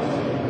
The 0.00 0.40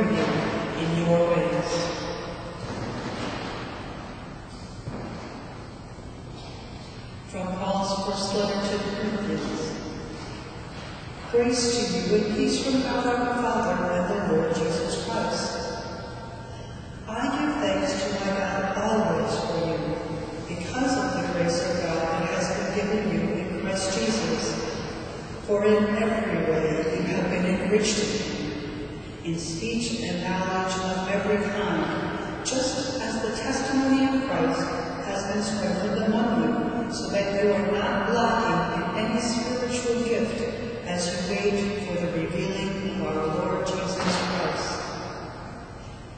in 0.00 1.04
your 1.04 1.30
ways. 1.30 1.72
From 7.28 7.46
Paul's 7.56 8.06
first 8.06 8.34
letter 8.36 8.60
to 8.68 8.76
the 8.78 8.96
Corinthians. 8.96 9.62
Grace 11.32 11.62
to 11.76 11.80
you 11.98 12.24
and 12.24 12.36
peace 12.36 12.64
from 12.64 12.82
God 12.82 13.06
our 13.06 13.42
Father 13.42 13.76
and 13.92 14.30
the 14.30 14.34
Lord 14.34 14.54
Jesus 14.54 15.04
Christ. 15.04 15.48
I 17.08 17.22
give 17.24 17.54
thanks 17.56 17.92
to 18.02 18.06
my 18.20 18.30
God 18.38 18.78
always 18.78 19.34
for 19.40 19.58
you, 19.66 19.78
because 20.48 20.92
of 20.96 21.22
the 21.22 21.24
grace 21.32 21.58
of 21.68 21.82
God 21.82 22.22
that 22.22 22.30
has 22.34 22.48
been 22.56 22.70
given 22.88 23.02
you 23.12 23.22
in 23.34 23.60
Christ 23.62 23.98
Jesus. 23.98 24.44
For 25.46 25.64
in 25.66 25.84
every 25.96 26.52
way 26.52 26.66
you 26.98 27.14
have 27.16 27.30
been 27.30 27.46
enriched 27.46 27.98
in 29.24 29.38
every 31.30 31.50
kind, 31.50 32.46
just 32.46 33.00
as 33.02 33.20
the 33.20 33.36
testimony 33.36 34.04
of 34.04 34.30
Christ 34.30 34.62
has 35.04 35.32
been 35.32 35.42
strengthened 35.42 36.04
among 36.04 36.42
you, 36.42 36.92
so 36.92 37.10
that 37.10 37.44
you 37.44 37.52
are 37.52 37.72
not 37.72 38.14
lacking 38.14 38.96
in 38.98 39.10
any 39.10 39.20
spiritual 39.20 40.04
gift 40.04 40.40
as 40.86 41.06
you 41.06 41.36
wait 41.36 41.86
for 41.86 42.06
the 42.06 42.12
revealing 42.12 43.00
of 43.02 43.06
our 43.06 43.26
Lord 43.26 43.66
Jesus 43.66 43.96
Christ. 43.96 44.80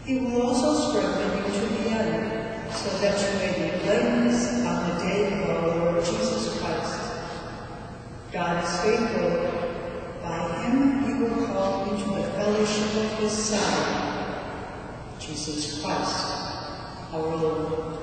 He 0.04 0.18
will 0.20 0.42
also 0.42 0.90
strengthen 0.90 1.38
you 1.38 1.58
to 1.58 1.66
the 1.74 1.90
end, 1.90 2.72
so 2.72 2.88
that 2.98 3.18
you 3.18 3.38
may 3.38 3.52
be 3.58 3.84
blameless 3.84 4.64
on 4.64 4.90
the 4.90 4.94
day 5.02 5.42
of 5.42 5.50
our 5.50 5.76
Lord 5.76 6.04
Jesus 6.04 6.60
Christ. 6.60 7.00
God 8.32 8.64
is 8.64 8.80
faithful. 8.80 9.32
By 10.22 10.62
him 10.62 10.78
you 11.08 11.24
were 11.24 11.46
called 11.48 11.88
into 11.88 12.10
the 12.10 12.22
fellowship 12.30 12.94
of 12.94 13.18
his 13.18 13.32
Son, 13.32 13.99
Jesus 15.30 15.80
Christ, 15.80 16.26
our 17.12 17.36
Lord. 17.36 17.98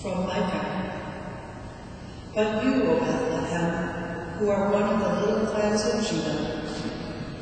From 0.00 0.26
Micah. 0.28 1.00
But 2.32 2.62
you, 2.62 2.84
O 2.84 3.00
Bethlehem, 3.00 4.38
who 4.38 4.50
are 4.50 4.70
one 4.70 4.84
of 4.84 5.00
the 5.00 5.26
little 5.26 5.46
clans 5.46 5.84
of 5.86 6.06
Judah, 6.06 6.62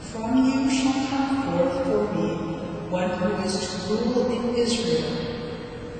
from 0.00 0.38
you 0.38 0.70
shall 0.70 1.06
come 1.10 1.52
forth 1.52 1.84
for 1.84 2.14
me 2.14 2.28
one 2.88 3.10
who 3.10 3.42
is 3.42 3.60
to 3.60 3.92
rule 3.92 4.32
in 4.32 4.54
Israel, 4.54 5.02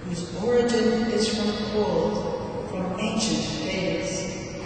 whose 0.05 0.35
origin 0.43 1.11
is 1.13 1.29
from 1.29 1.77
old, 1.77 2.71
from 2.71 2.99
ancient 2.99 3.67
days. 3.67 4.57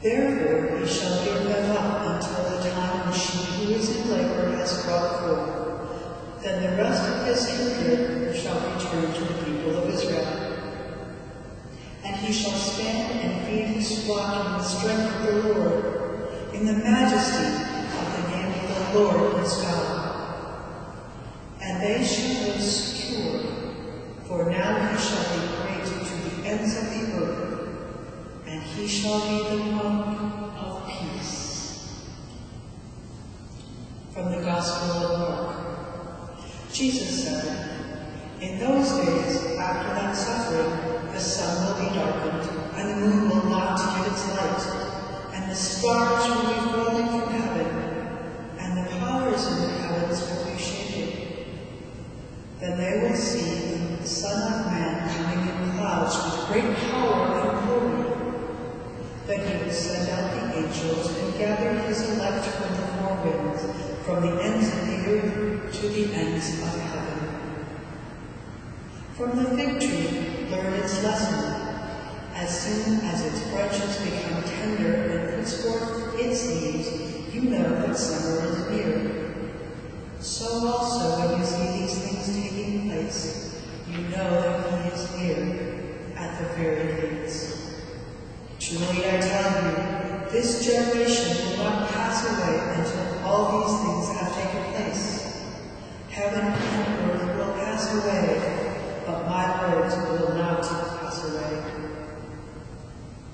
Therefore 0.00 0.78
he 0.78 0.86
shall 0.86 1.24
give 1.24 1.48
them 1.48 1.76
up 1.76 2.14
until 2.14 2.58
the 2.58 2.70
time 2.70 3.10
when 3.10 3.18
she 3.18 3.43
who 3.64 3.72
is 3.72 4.06
labor 4.10 4.50
has 4.56 4.84
brought 4.84 5.20
forth. 5.20 6.42
Then 6.42 6.62
the 6.62 6.82
rest 6.82 7.02
of 7.08 7.26
his 7.26 7.46
kindred 7.46 8.36
shall 8.36 8.56
return 8.56 9.12
to 9.14 9.24
the 9.24 9.44
people 9.44 9.76
of 9.78 9.88
Israel. 9.88 10.44
And 12.04 12.16
he 12.16 12.32
shall 12.32 12.52
stand 12.52 13.20
and 13.20 13.46
feed 13.46 13.76
his 13.76 14.04
flock 14.04 14.46
in 14.46 14.52
the 14.52 14.62
strength 14.62 15.14
of 15.16 15.22
the 15.22 15.54
Lord, 15.54 16.54
in 16.54 16.66
the 16.66 16.74
majesty 16.74 17.46
of 17.96 18.06
the 18.16 18.36
name 18.36 18.52
of 18.52 18.92
the 18.92 18.98
Lord 18.98 19.42
his 19.42 19.54
God. 19.62 21.06
And 21.62 21.82
they 21.82 22.04
shall 22.04 22.46
live 22.46 22.60
secure, 22.60 23.40
for 24.26 24.50
now 24.50 24.92
he 24.92 24.98
shall 24.98 25.24
be 25.32 25.40
great 25.56 25.84
to 25.86 25.94
the 25.94 26.46
ends 26.46 26.76
of 26.76 26.90
the 26.90 27.24
earth, 27.24 27.68
and 28.46 28.62
he 28.62 28.86
shall 28.86 29.20
be 29.20 29.56
the 29.56 29.62
one 29.72 30.14
of 30.58 30.86
peace. 30.86 31.42
From 34.12 34.30
the 34.30 34.42
Gospel 34.42 34.90
of 34.90 35.18
Mark. 35.18 35.56
Jesus 36.72 37.24
said, 37.24 37.68
In 38.40 38.58
those 38.58 38.90
days, 38.90 39.56
after 39.58 39.94
that 39.94 40.12
suffering, 40.16 41.12
the 41.12 41.20
sun 41.20 41.64
will 41.64 41.88
be 41.88 41.94
darkened, 41.94 42.50
and 42.74 42.90
the 42.90 43.06
moon 43.06 43.28
will 43.28 43.48
not 43.48 43.78
give 43.78 44.12
its 44.12 44.28
light, 44.30 45.32
and 45.32 45.50
the 45.50 45.54
stars 45.54 46.28
will 46.28 46.52
be 46.52 46.60
falling 46.72 47.06
from 47.06 47.32
heaven, 47.32 47.66
and 48.58 48.78
the 48.78 48.90
powers 48.96 49.46
in 49.46 49.60
the 49.62 49.68
heavens 49.68 50.20
will 50.20 50.52
be 50.52 50.58
shaken. 50.58 51.34
Then 52.60 52.76
they 52.76 53.08
will 53.08 53.16
see 53.16 53.96
the 54.00 54.06
Son 54.06 54.52
of 54.52 54.72
Man 54.72 55.08
coming 55.14 55.48
in 55.48 55.78
clouds 55.78 56.16
with 56.16 56.46
great 56.48 56.76
power 56.90 57.38
and 57.38 57.68
glory. 57.68 58.04
Then 59.26 59.58
he 59.58 59.64
will 59.64 59.72
send 59.72 60.10
out 60.10 60.32
the 60.34 60.58
angels 60.58 61.16
and 61.18 61.38
gather 61.38 61.72
his 61.86 62.10
elect 62.10 62.46
from 62.46 62.74
the 62.74 62.82
four 62.82 63.14
winds, 63.24 63.62
from 64.04 64.20
the 64.22 64.42
ends 64.42 64.66
of 64.74 64.86
the 64.88 64.96
earth 65.08 65.80
to 65.80 65.88
the 65.88 66.14
ends 66.14 66.48
of 66.60 66.80
heaven. 66.80 67.23
From 69.16 69.36
the 69.36 69.44
fig 69.56 69.78
tree, 69.78 70.48
learn 70.50 70.74
its 70.74 71.00
lesson. 71.04 71.54
As 72.34 72.50
soon 72.50 72.98
as 73.02 73.24
its 73.24 73.48
branches 73.48 73.96
become 73.98 74.42
tender 74.42 74.92
and 74.92 75.36
puts 75.38 75.62
forth 75.62 76.18
its 76.18 76.48
leaves, 76.48 77.32
you 77.32 77.42
know 77.42 77.86
that 77.86 77.96
summer 77.96 78.44
is 78.44 78.70
near. 78.70 79.32
So 80.18 80.66
also, 80.66 81.28
when 81.28 81.38
you 81.38 81.46
see 81.46 81.78
these 81.78 81.96
things 81.96 82.26
taking 82.34 82.90
place, 82.90 83.62
you 83.88 83.98
know 84.08 84.42
that 84.42 84.82
he 84.82 84.90
is 84.90 85.08
near, 85.16 86.16
at 86.16 86.36
the 86.40 86.46
very 86.56 87.00
gates. 87.00 87.72
Truly 88.58 89.06
I 89.06 89.20
tell 89.20 89.62
you, 89.62 90.30
this 90.32 90.66
generation 90.66 91.50
will 91.50 91.64
not 91.64 91.88
pass 91.90 92.24
away 92.26 92.82
until 92.82 93.24
all 93.24 93.62
these 93.62 93.78
things 93.80 94.18
have 94.18 94.34
taken 94.34 94.72
place. 94.72 95.46
Heaven 96.10 96.46
and 96.46 97.10
earth 97.12 97.36
will 97.36 97.52
pass 97.54 97.94
away, 97.94 98.53
my 99.26 99.74
words 99.74 99.96
will 99.96 100.34
not 100.34 100.62
pass 100.62 101.24
away. 101.24 101.62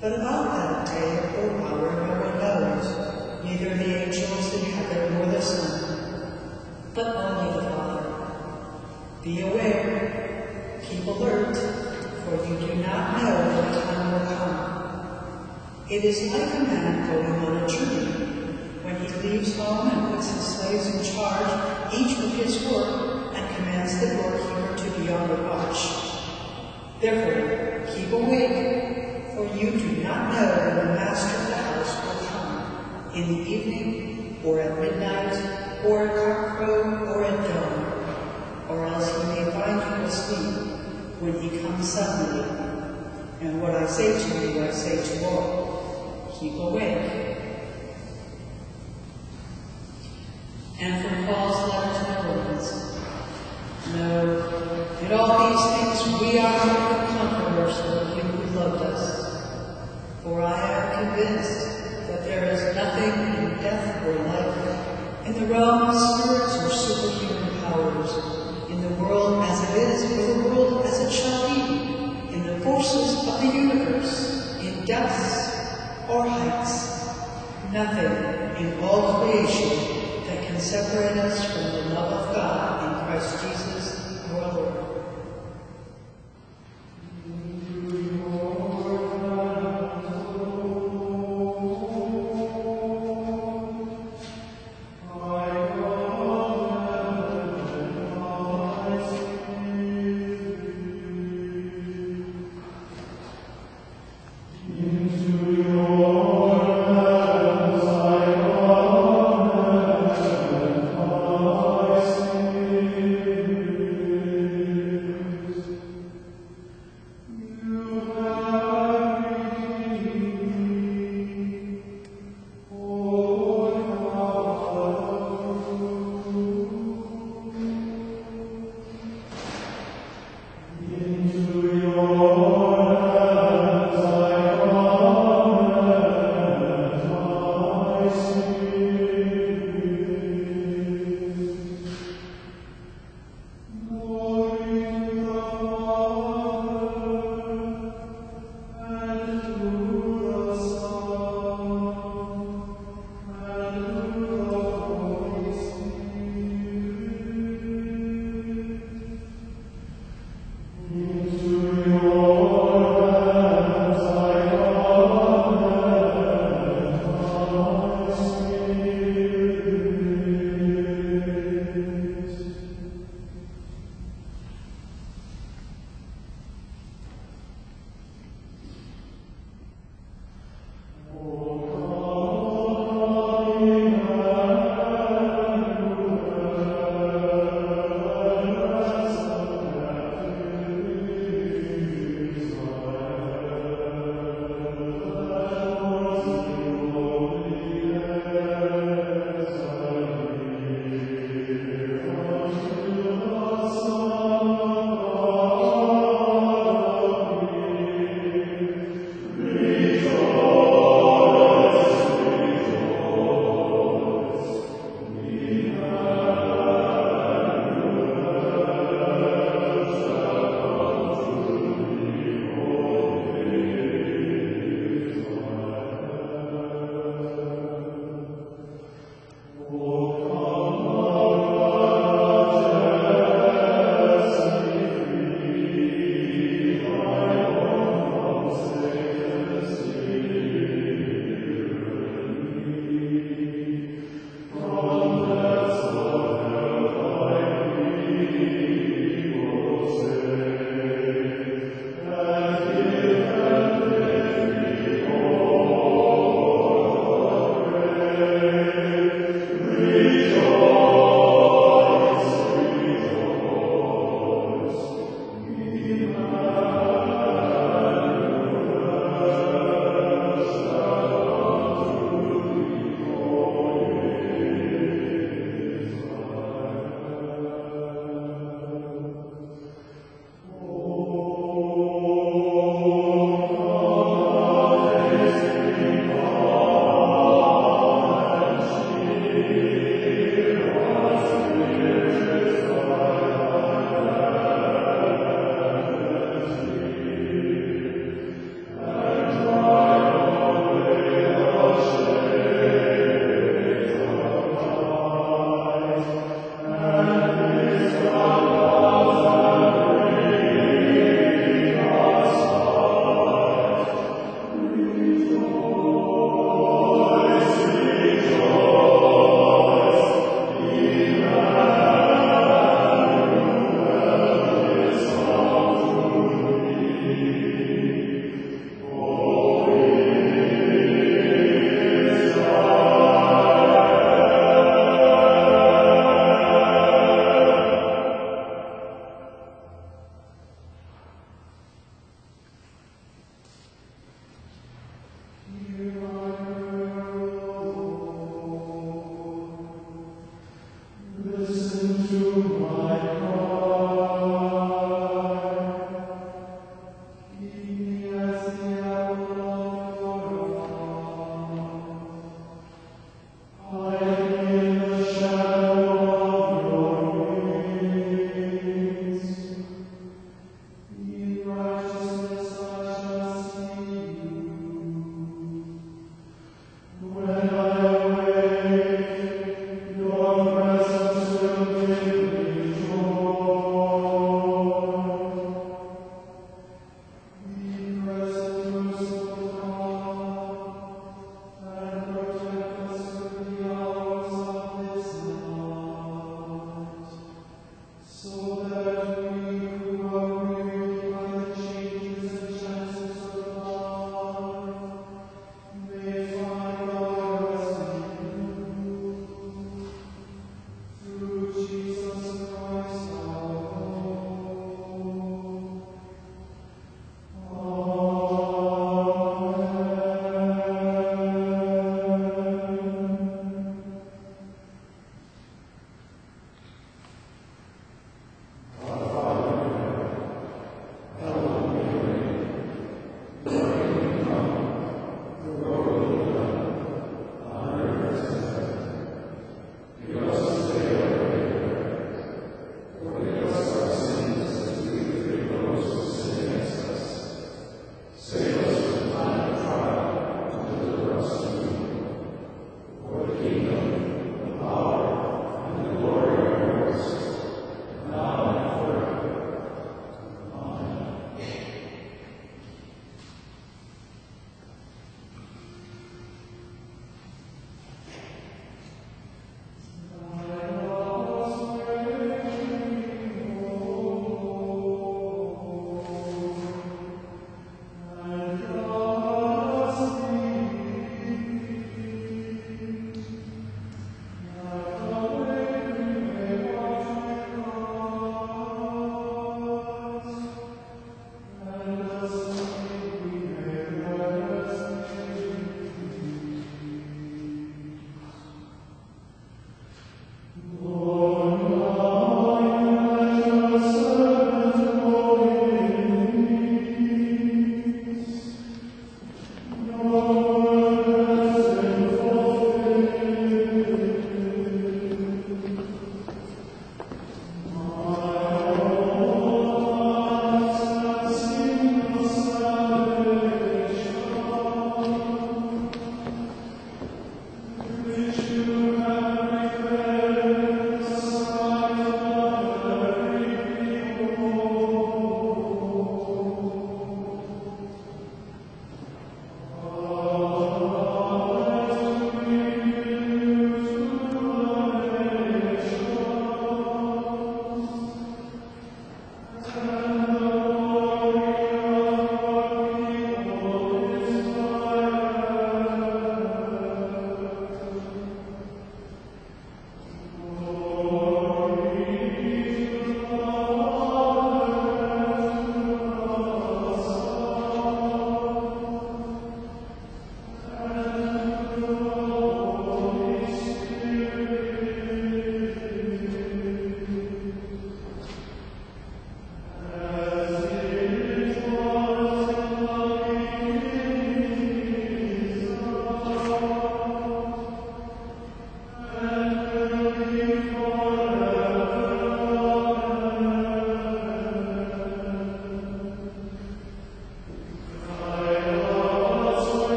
But 0.00 0.12
about 0.14 0.44
that 0.56 0.86
day 0.86 1.12
or 1.38 1.60
hour 1.62 1.92
no 2.06 2.14
one 2.20 2.38
knows, 2.38 3.44
neither 3.44 3.76
the 3.76 3.90
angels 4.04 4.54
in 4.54 4.64
heaven 4.72 5.14
nor 5.14 5.26
the 5.26 5.40
Son, 5.40 6.40
but 6.94 7.16
only 7.16 7.60
the 7.60 7.70
Father. 7.70 8.04
Be 9.22 9.40
aware, 9.42 10.80
keep 10.82 11.06
alert, 11.06 11.56
for 11.56 12.46
you 12.46 12.58
do 12.66 12.74
not 12.82 13.22
know 13.22 13.72
the 13.72 13.80
time 13.80 14.12
will 14.12 14.36
come. 14.36 14.74
It 15.90 16.04
is 16.04 16.32
like 16.32 16.54
a 16.54 16.64
man 16.64 17.06
going 17.10 17.40
on 17.44 17.64
a 17.64 17.68
journey. 17.68 18.06
When 18.82 18.96
he 18.96 19.08
leaves 19.28 19.56
home 19.56 19.88
and 19.88 20.14
puts 20.14 20.30
his 20.30 20.44
slaves 20.56 20.86
in 20.94 21.14
charge, 21.14 21.94
each 21.94 22.18
with 22.18 22.34
his 22.34 22.70
work, 22.70 23.13
and 23.74 23.88
commands 23.88 24.00
the 24.00 24.06
doorkeeper 24.16 24.76
to 24.76 25.00
be 25.00 25.08
on 25.10 25.28
the 25.28 25.42
watch. 25.42 25.80
Therefore, 27.00 27.94
keep 27.94 28.12
awake, 28.12 29.34
for 29.34 29.44
you 29.56 29.70
do 29.72 30.02
not 30.02 30.32
know 30.32 30.46
when 30.58 30.76
the 30.76 30.94
master 30.94 31.36
of 31.36 31.48
the 31.48 31.56
house 31.56 31.92
will 32.04 32.26
come, 32.28 33.14
in 33.14 33.28
the 33.28 33.50
evening, 33.50 34.40
or 34.44 34.60
at 34.60 34.78
midnight, 34.80 35.34
or 35.84 36.06
at 36.06 36.14
cockcrow, 36.14 37.08
or 37.08 37.24
at 37.24 37.38
dawn, 37.48 38.68
or 38.68 38.86
else 38.86 39.08
he 39.16 39.22
may 39.28 39.50
find 39.50 39.80
you 39.80 40.06
asleep 40.06 40.54
when 41.20 41.40
he 41.40 41.58
comes 41.58 41.88
suddenly. 41.88 42.44
And 43.40 43.60
what 43.60 43.74
I 43.74 43.86
say 43.86 44.18
to 44.18 44.52
you, 44.52 44.64
I 44.64 44.70
say 44.70 45.18
to 45.18 45.24
all, 45.26 46.36
keep 46.38 46.54
awake. 46.54 47.34
And 50.80 51.04
from 51.04 51.13
in 55.02 55.12
all 55.12 55.50
these 55.50 56.04
things 56.04 56.20
we 56.20 56.38
are 56.38 57.06
conquerors 57.08 57.80
through 57.80 58.14
him 58.14 58.26
who 58.28 58.58
loved 58.58 58.82
us. 58.82 59.42
For 60.22 60.40
I 60.40 60.70
am 60.70 61.08
convinced 61.08 61.66
that 62.08 62.24
there 62.24 62.44
is 62.44 62.74
nothing 62.76 63.44
in 63.44 63.50
death 63.62 64.06
or 64.06 64.14
life, 64.24 65.26
in 65.26 65.34
the 65.34 65.46
realm 65.46 65.82
of 65.82 65.96
spirits 65.96 66.56
or 66.56 66.70
superhuman 66.70 67.60
powers, 67.60 68.70
in 68.70 68.80
the 68.82 68.94
world 69.02 69.42
as 69.44 69.62
it 69.70 69.76
is 69.78 70.04
or 70.12 70.42
the 70.42 70.48
world 70.48 70.86
as 70.86 71.00
it 71.00 71.12
shall 71.12 71.54
be 71.54 72.34
in 72.34 72.46
the 72.46 72.60
forces 72.60 73.28
of 73.28 73.40
the 73.40 73.46
universe, 73.46 74.56
in 74.60 74.84
depths 74.84 75.48
or 76.08 76.26
heights. 76.28 76.92
Nothing 77.72 78.64
in 78.64 78.78
all 78.80 79.24
creation 79.24 80.24
that 80.26 80.46
can 80.46 80.60
separate 80.60 81.18
us 81.18 81.44
from 81.52 81.64
the 81.64 81.94
love 81.94 82.12
of 82.12 82.34
God 82.34 82.84
in 82.84 83.06
Christ 83.06 83.42
Jesus 83.42 83.73